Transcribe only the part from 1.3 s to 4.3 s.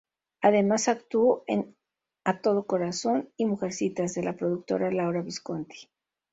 en "A Todo Corazón" y "Mujercitas" de